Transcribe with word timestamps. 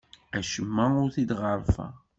Acemma 0.37 0.85
ur 1.03 1.09
t-id-ɣerrfeɣ. 1.13 1.93